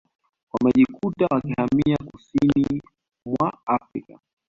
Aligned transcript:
wamejikuta 0.53 1.27
wakihamia 1.33 1.97
kusini 1.97 2.81
mwa 3.25 3.53
Afrika 3.65 4.19